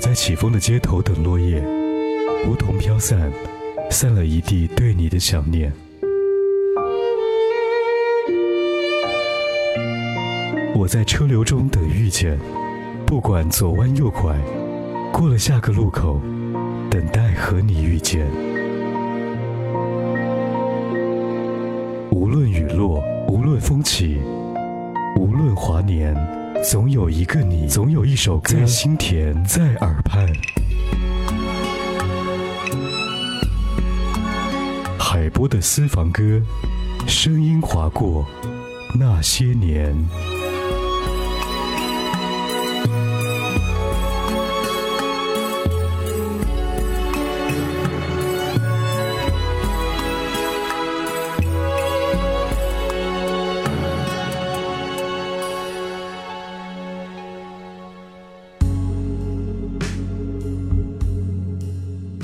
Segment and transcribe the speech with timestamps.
[0.00, 1.62] 在起风的街头等落叶，
[2.48, 3.30] 梧桐飘散，
[3.90, 5.70] 散了一地对你的想念。
[10.74, 12.38] 我在车流中等遇见，
[13.04, 14.34] 不管左弯右拐，
[15.12, 16.18] 过了下个路口，
[16.90, 18.26] 等待和你遇见。
[22.10, 24.18] 无论雨落，无论风起，
[25.18, 26.16] 无论华年，
[26.62, 30.30] 总有一个你，总有一首歌在心田，在耳畔。
[34.98, 36.40] 海波的私房歌，
[37.06, 38.26] 声音划过
[38.98, 39.96] 那些年。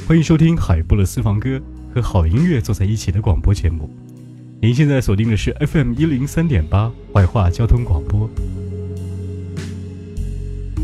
[0.09, 1.61] 欢迎收听海波的私房歌
[1.93, 3.91] 和好音乐坐在一起的广播节目。
[4.63, 8.31] 您现在锁定的是 FM 一零三点八怀化交通广播。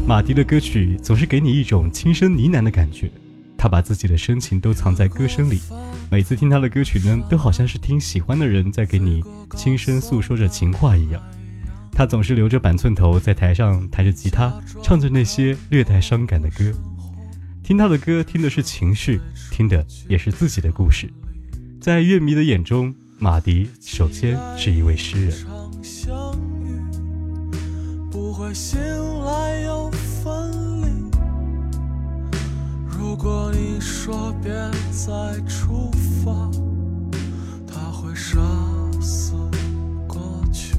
[0.09, 3.09] 马迪的歌曲总是给你一种轻声呢喃的感觉，
[3.57, 5.61] 他把自己的深情都藏在歌声里。
[6.11, 9.23] 每次听他的歌曲呢，都好像是听喜欢的人在给你
[9.55, 11.23] 轻声诉说着情话一样。
[11.93, 16.73] 他总是留着板寸头，在台上弹着吉他，唱着那些略带伤感的歌。
[17.63, 21.09] 听他的歌，听的是情绪，听的也是自己的故事。
[21.81, 25.47] 在乐迷的眼中，马迪首先是一位诗人。
[32.91, 34.53] 如果你说别
[34.91, 35.91] 再出
[36.25, 36.51] 发，
[37.67, 38.41] 他会杀
[39.01, 39.35] 死
[40.09, 40.21] 过
[40.53, 40.75] 去。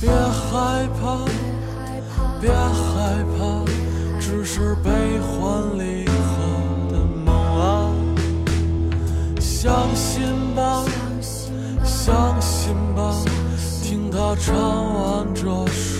[0.00, 1.26] 别害怕，
[2.40, 3.65] 别害怕。
[4.46, 6.12] 是悲欢离合
[6.92, 7.90] 的梦啊，
[9.40, 10.22] 相信
[10.54, 10.84] 吧，
[11.82, 13.12] 相信吧，
[13.82, 15.95] 听他唱完这首。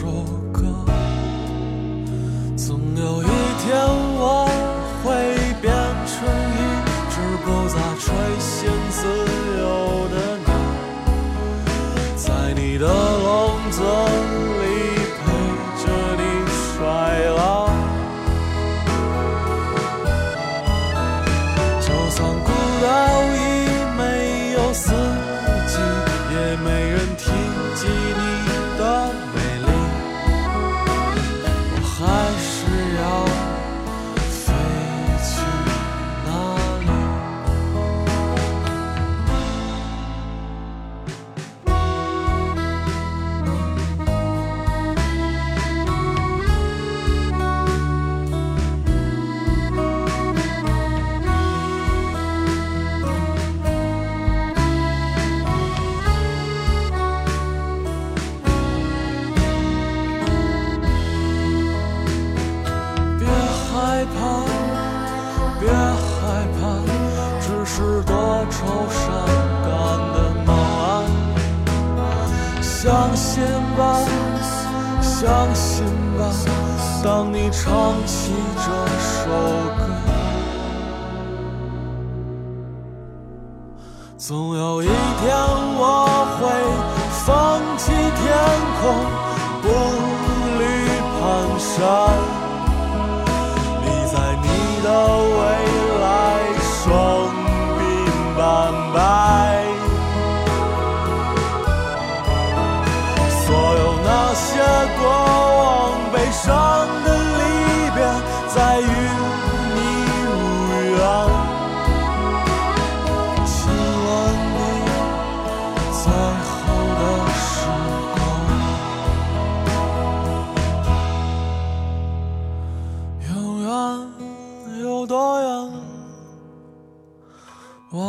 [75.47, 75.85] 放心
[76.19, 76.27] 吧，
[77.05, 78.65] 当你唱起这
[78.99, 79.31] 首
[79.79, 79.87] 歌，
[84.19, 84.93] 总有一天
[85.79, 86.43] 我会
[87.25, 87.95] 放弃天
[88.83, 88.85] 空，
[89.63, 89.65] 步
[90.59, 90.63] 履
[91.23, 91.25] 蹒
[91.61, 91.79] 跚，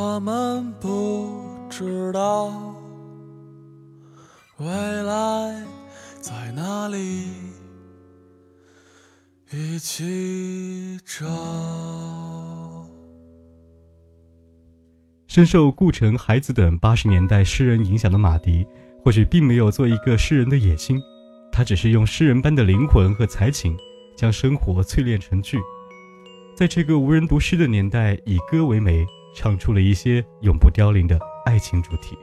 [0.07, 1.29] 我们不
[1.69, 2.49] 知道。
[4.57, 4.65] 未
[5.03, 5.63] 来。
[6.19, 7.27] 在哪里
[9.51, 11.25] 一起找？
[15.27, 18.65] 深受顾城、海子等八十年代诗人影响的马迪，
[19.03, 20.99] 或许并没有做一个诗人的野心，
[21.51, 23.77] 他只是用诗人般的灵魂和才情，
[24.17, 25.59] 将生活淬炼成句，
[26.57, 29.05] 在这个无人读诗的年代，以歌为媒，
[29.37, 32.17] 唱出了一些永不凋零的爱情主题。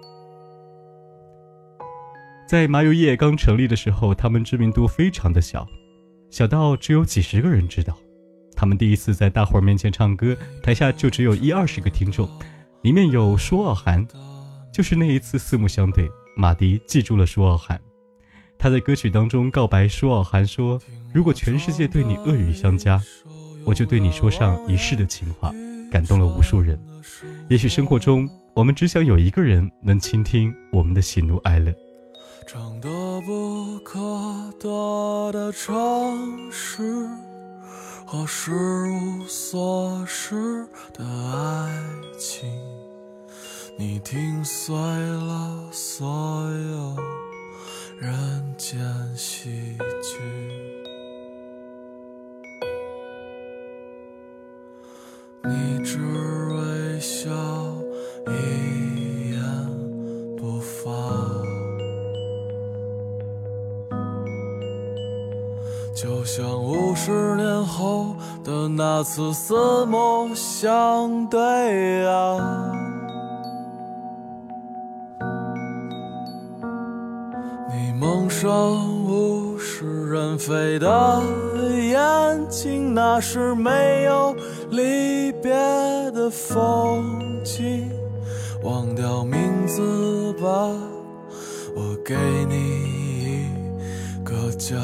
[2.48, 5.64] 在麻油叶刚成立的时候，他们知名度非常的小，
[6.28, 7.96] 小到只有几十个人知道。
[8.56, 12.28] 他们第一次在大伙儿面前唱歌，台下就只有一二十个听众，
[12.82, 14.04] 里面有舒傲寒。
[14.72, 17.80] 就是那一次四目相对，马迪记住了舒傲寒。
[18.58, 20.80] 他在歌曲当中告白舒傲寒说
[21.14, 23.00] ：“如果全世界对你恶语相加，
[23.64, 25.52] 我就对你说上一世的情话。”
[25.94, 26.76] 感动了无数人。
[27.48, 31.72] 也许生活中，我们只想有一个人能倾听我们的喜怒哀乐。
[32.48, 32.88] 长得
[33.20, 34.00] 不可
[34.58, 36.82] 得的城市
[38.04, 41.72] 和失无所失的爱
[42.18, 42.50] 情，
[43.78, 46.96] 你听碎了所有
[48.00, 48.76] 人间
[49.16, 50.83] 喜剧。
[55.46, 57.30] 你只微笑
[58.26, 59.38] 一言
[60.38, 60.90] 不发，
[65.94, 72.72] 就像五十年后的那次四目相对啊。
[77.70, 78.50] 你蒙上
[79.04, 81.20] 物是人非的
[81.82, 84.34] 眼睛，那是没有
[84.74, 85.52] 离别
[86.12, 87.90] 的风景。
[88.62, 90.48] 忘掉名字吧，
[91.76, 92.16] 我给
[92.48, 92.54] 你
[93.24, 93.48] 一
[94.24, 94.76] 个家。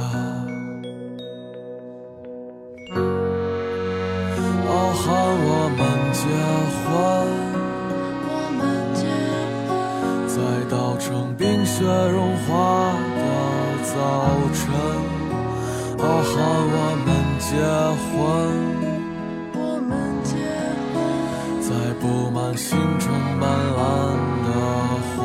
[4.68, 5.04] 傲寒
[5.46, 5.80] 我们
[6.12, 6.20] 结
[6.82, 6.88] 婚。
[8.28, 8.60] 我们
[8.94, 9.02] 结
[9.66, 9.68] 婚，
[10.28, 10.36] 在
[10.68, 13.18] 稻城冰雪融化的
[13.82, 13.94] 早
[14.52, 14.60] 晨，
[15.98, 16.30] 傲寒
[16.72, 17.08] 我们
[17.40, 17.48] 结
[18.04, 18.18] 婚，
[22.62, 23.08] 星辰
[23.40, 23.80] 斑斓
[24.44, 24.48] 的
[25.16, 25.18] 黄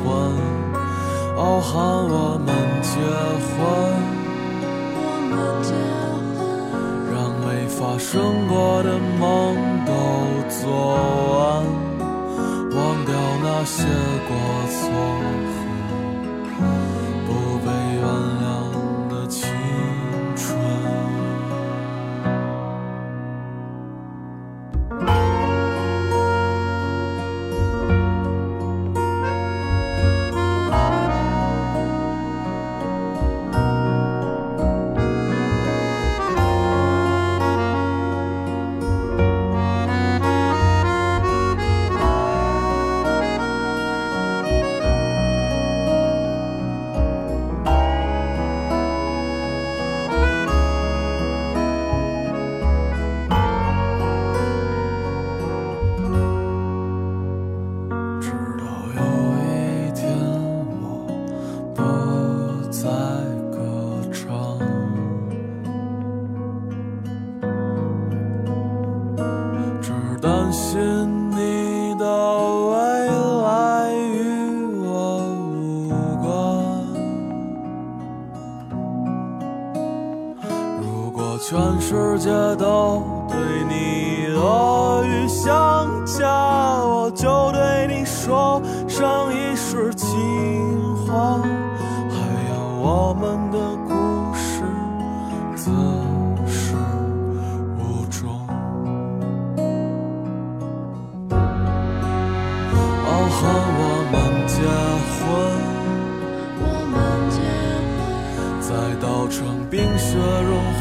[0.00, 0.02] 昏，
[1.36, 1.70] 傲寒
[2.08, 2.48] 我们
[2.80, 2.90] 结
[3.44, 3.60] 婚，
[4.96, 4.98] 我
[5.28, 5.30] 们
[5.62, 5.70] 结
[6.32, 6.40] 婚，
[7.12, 7.14] 让
[7.44, 8.10] 没发生
[8.48, 8.88] 过的
[9.20, 9.20] 梦
[9.84, 9.92] 都
[10.48, 10.64] 做
[11.36, 11.40] 完。
[12.74, 13.12] 忘掉
[13.44, 13.76] 那些
[14.26, 14.30] 过
[14.72, 14.80] 错
[17.26, 17.28] 不
[17.64, 17.68] 被
[18.00, 18.02] 原
[18.40, 18.41] 谅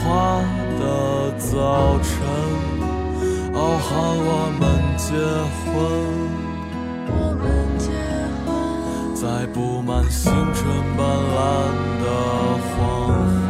[0.04, 0.42] 花
[0.80, 2.12] 的早晨，
[3.54, 4.62] 傲寒我们
[4.98, 5.14] 结
[5.62, 5.72] 婚，
[7.08, 7.44] 我们
[7.78, 7.86] 结
[8.44, 8.50] 婚，
[9.14, 10.66] 在布满星辰
[10.98, 11.40] 斑斓
[12.02, 12.06] 的
[12.66, 12.80] 黄
[13.46, 13.50] 昏，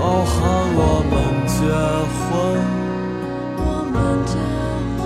[0.00, 0.34] 傲寒
[0.74, 1.14] 我们
[1.46, 1.54] 结
[2.18, 2.28] 婚，
[3.58, 3.62] 我
[3.92, 3.94] 们
[4.26, 4.34] 结
[4.98, 5.00] 婚，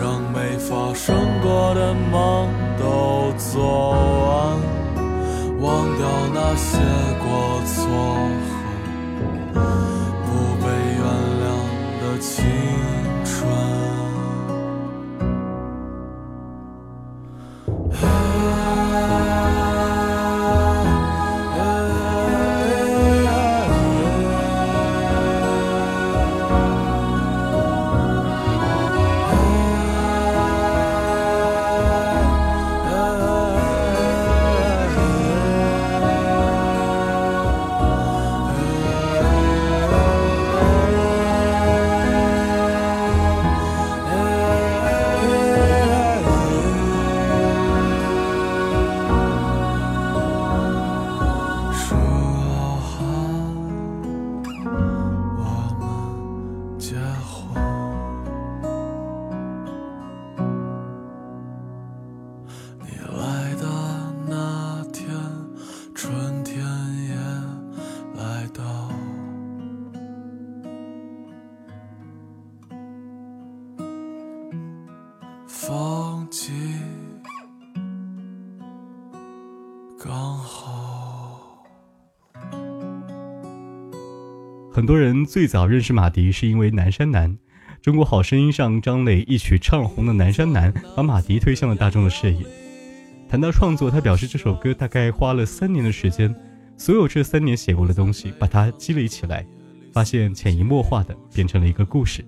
[0.00, 3.92] 让没发生过的梦都做
[4.26, 4.58] 完，
[5.60, 6.02] 忘掉
[6.34, 6.76] 那些
[7.22, 7.84] 过错。
[84.84, 87.30] 很多人最早认识马迪是因为《南山南》，
[87.80, 92.44] 《中国好声音》上张磊一曲唱红的《南山南》，把马迪推向了大众的视野。
[93.26, 96.36] 谈到创作，他表示这首歌大概花了三年的时间，
[96.76, 99.46] 所有这三年写过的东西，把它积累起来，
[99.90, 102.22] 发现潜移默化的变成了一个故事。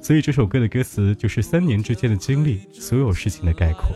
[0.00, 3.94] 所以这首歌的歌词就是三年之间的经历，所有事情的概括。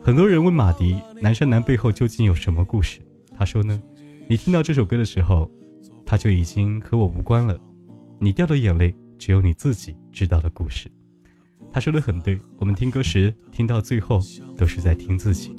[0.00, 3.00] 很多人问马迪《南山南》背后究竟有什么故事？
[3.36, 3.82] 他说呢，
[4.28, 5.50] 你听到这首歌的时候。
[6.12, 7.58] 他就已经和我无关了，
[8.18, 10.92] 你掉的眼泪只有你自己知道的故事。
[11.72, 14.20] 他说的很对，我们听歌时听到最后
[14.54, 15.56] 都是在听自己。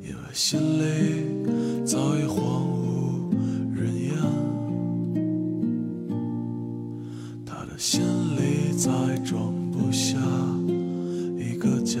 [0.00, 3.30] 因为心里早已荒无
[3.74, 4.14] 人烟，
[7.44, 8.00] 他的心
[8.34, 10.16] 里再装不下
[11.36, 12.00] 一个家，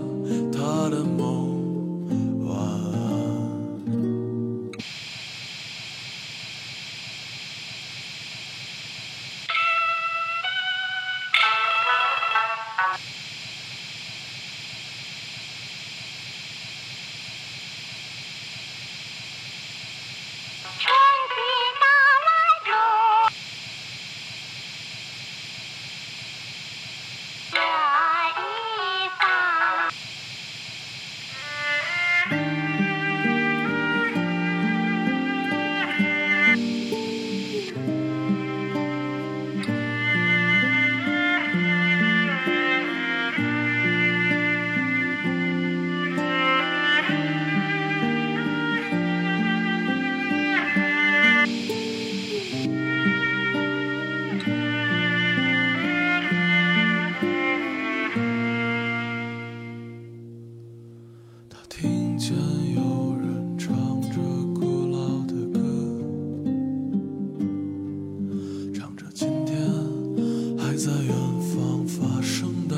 [71.53, 72.77] 方发生的，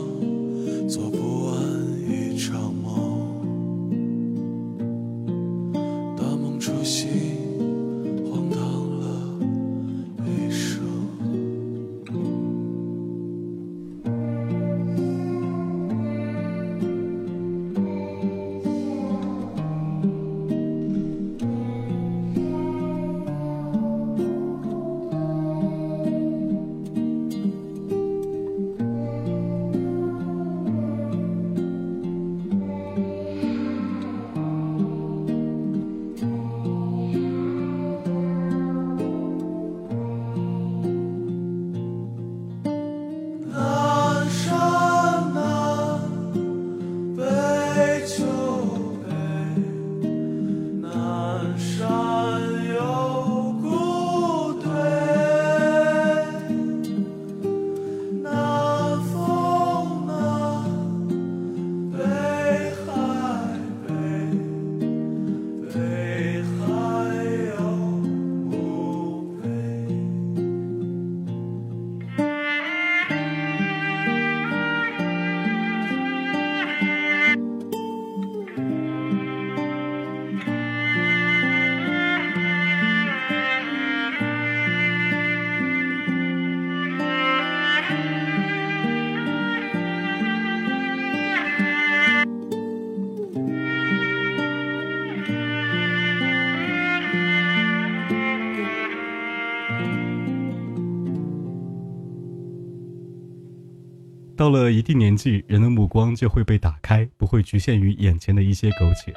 [104.41, 109.13] 到了一定年纪，人的目光就会被打开，不会局限于眼前的一些苟且。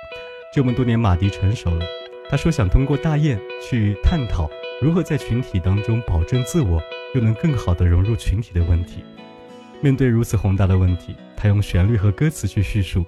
[0.52, 1.86] 这么多年，马迪成熟了。
[2.28, 4.50] 他说想通过大雁去探讨
[4.82, 6.78] 如何在群体当中保证自我，
[7.14, 9.02] 又能更好地融入群体的问题。
[9.80, 13.02] 面对如此宏大的问题，他用旋律和歌词去叙述：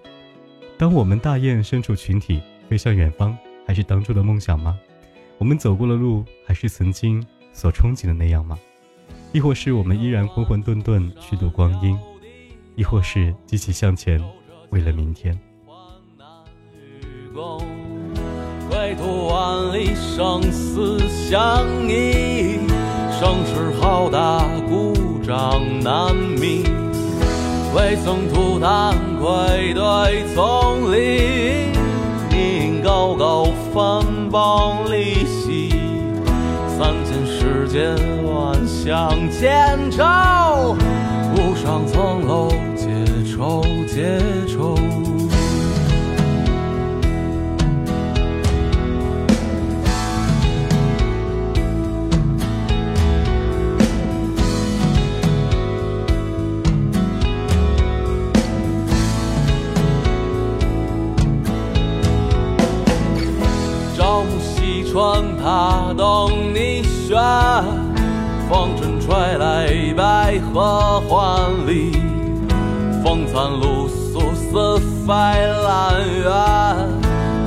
[0.79, 4.75] 当我们大雁身处群体，飞向远方，还是当初的梦想吗？
[5.37, 8.59] 我们走过的路，还是曾经所憧憬的那样吗？
[9.37, 11.95] 亦或是我们依然混混沌沌虚度光阴？
[12.75, 14.19] 亦或是积极向前，
[14.71, 15.38] 为了明天？
[17.35, 22.61] 归途万里，生死相依。
[23.21, 26.64] 声势浩大，鼓掌难鸣。
[27.75, 31.76] 未曾吐痰，愧对丛林。
[32.83, 35.75] 高高分崩离析，
[37.47, 40.76] 世间，万象千愁。
[41.37, 42.89] 无上层楼，解
[43.25, 44.75] 愁，解愁。
[63.97, 67.17] 朝暮西窗，他懂你选。
[68.50, 71.93] 风尘吹来，百合换里。
[73.04, 76.32] 风餐露宿，似飞兰园。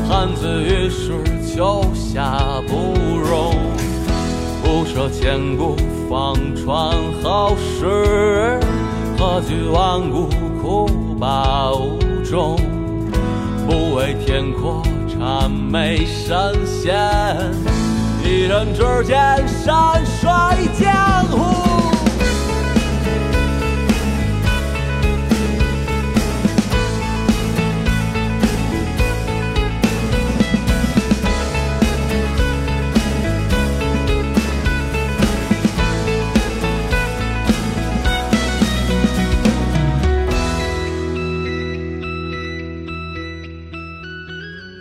[0.08, 1.12] 汉子于是
[1.46, 3.54] 秋夏不容。
[4.64, 5.76] 不舍千古，
[6.10, 8.62] 方传后世。
[9.18, 10.30] 何惧万古，
[10.62, 10.88] 枯
[11.20, 12.56] 罢无终。
[13.68, 14.82] 不为天阔。
[15.20, 16.96] 谄媚神仙，
[18.24, 20.30] 一人之间，山水
[20.80, 21.50] 江湖。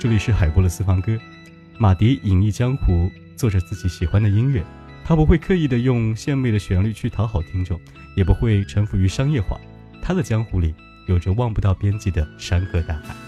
[0.01, 1.13] 这里是海波的私房歌，
[1.81, 4.65] 马迪隐匿江湖，做着自己喜欢的音乐。
[5.05, 7.81] 他不会刻意的用献媚的旋律去讨好听众，
[8.17, 9.57] 也不会臣服于商业化。
[10.03, 10.75] 他的江湖里
[11.07, 13.28] 有着望不到边际的山河大海。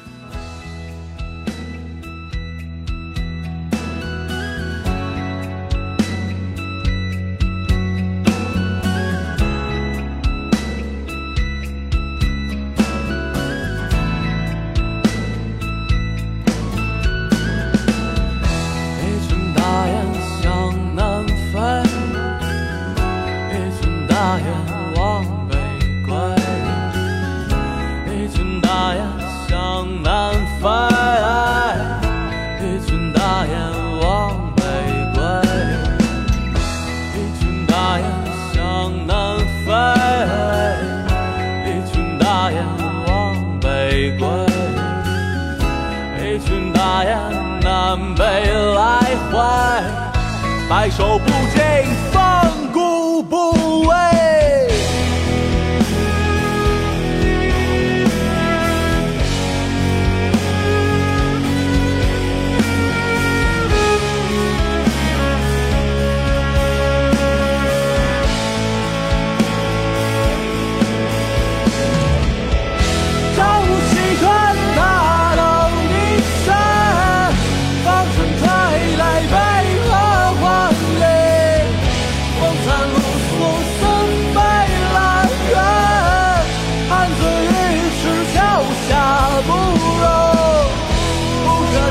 [50.71, 52.10] 白首不惊，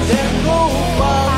[0.09, 1.28] 天空放。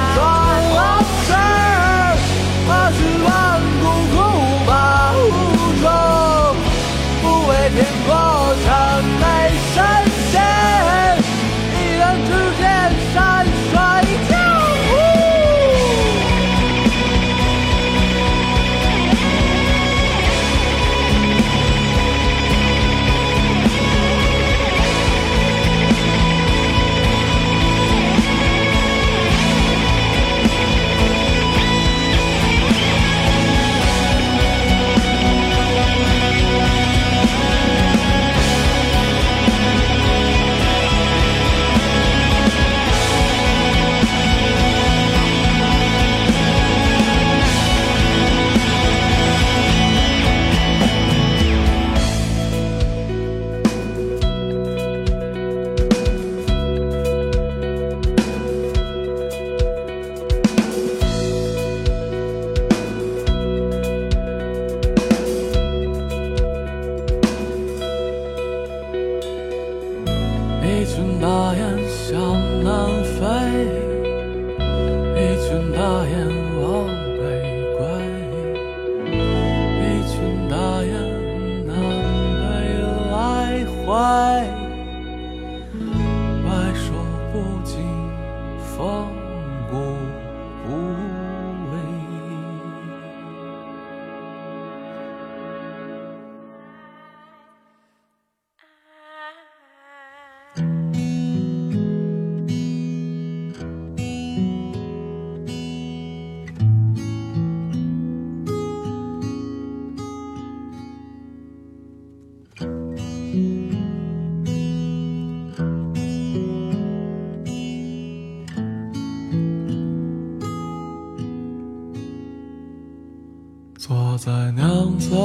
[125.11, 125.17] 到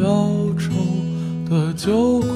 [0.00, 0.70] 忧愁
[1.50, 2.33] 的酒馆。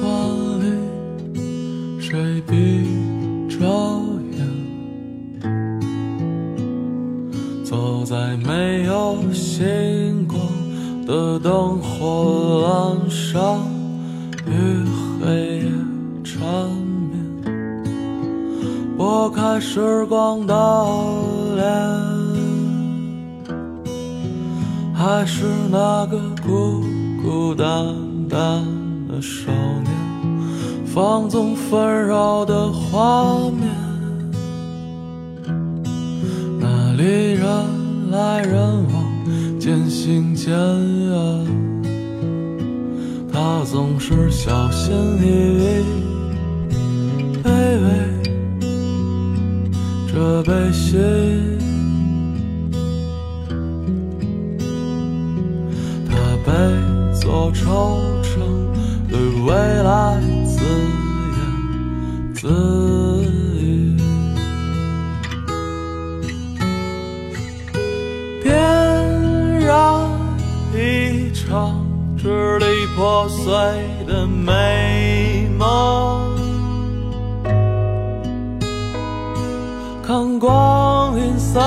[29.09, 29.91] 的少年，
[30.85, 33.67] 放纵纷扰的画面。
[36.59, 37.47] 那里人
[38.11, 38.61] 来人
[38.93, 41.09] 往，渐行渐远。
[43.33, 45.25] 他总是小心翼
[45.57, 45.83] 翼，
[47.43, 47.49] 卑
[47.81, 47.87] 微
[50.13, 50.95] 这悲喜。
[56.45, 56.51] 被
[57.19, 58.18] 做惆怅，
[59.09, 59.51] 对未
[59.83, 60.63] 来自
[61.35, 61.39] 言
[62.35, 62.47] 自
[63.25, 63.97] 语。
[68.43, 68.49] 点
[69.61, 69.69] 燃
[70.73, 71.83] 一场
[72.17, 73.45] 支离破碎
[74.07, 76.37] 的美梦，
[80.05, 81.59] 看光阴散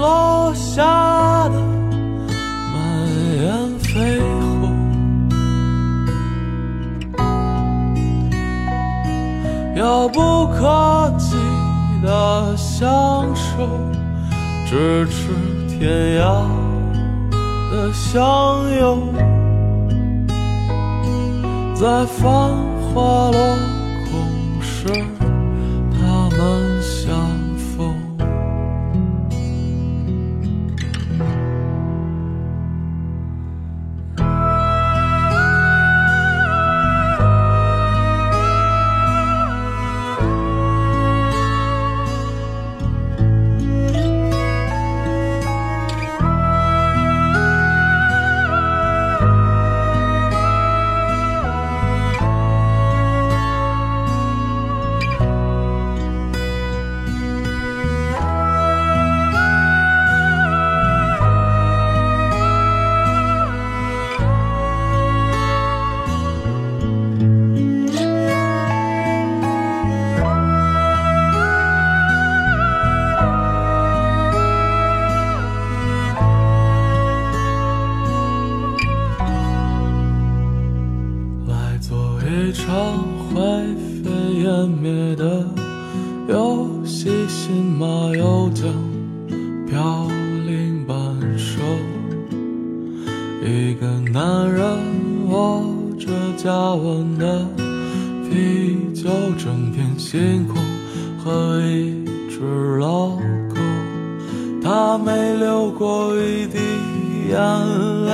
[0.00, 1.19] 落下
[9.90, 11.34] 遥不可及
[12.00, 13.68] 的相守，
[14.64, 15.32] 咫尺
[15.68, 16.44] 天涯
[17.72, 18.22] 的相
[18.78, 19.12] 拥，
[21.74, 22.22] 在繁
[22.94, 23.34] 华落
[24.12, 24.86] 空时，
[104.62, 106.58] 他没流过一滴
[107.28, 107.36] 眼
[108.06, 108.10] 泪。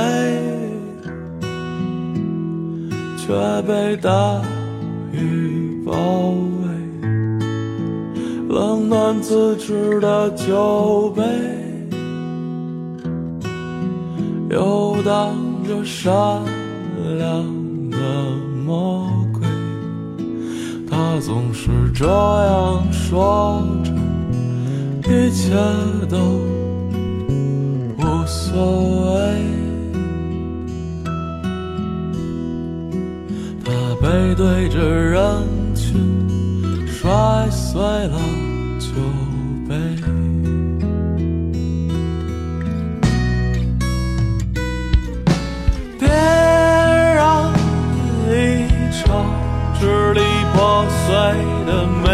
[3.19, 3.33] 却
[3.63, 4.41] 被大
[5.11, 5.93] 雨包
[6.63, 6.69] 围，
[8.49, 11.25] 冷暖自知的酒杯，
[14.49, 15.35] 游荡
[15.67, 16.15] 着善
[17.19, 17.45] 良
[17.91, 17.99] 的
[18.65, 19.43] 魔鬼。
[20.89, 23.91] 他总是这样说着，
[25.09, 25.55] 一切
[26.09, 26.17] 都
[27.97, 29.15] 无所谓。
[33.65, 33.71] 他
[34.03, 35.15] 背对着人
[35.77, 38.19] 群，摔碎了
[38.81, 38.89] 酒
[39.69, 39.77] 杯。
[46.01, 47.53] 别让
[48.27, 48.35] 一
[48.91, 49.05] 场
[49.79, 50.21] 支离
[50.53, 51.07] 破碎
[51.65, 51.71] 的
[52.03, 52.07] 美